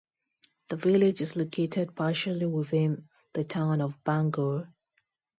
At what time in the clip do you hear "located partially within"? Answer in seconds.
1.35-3.07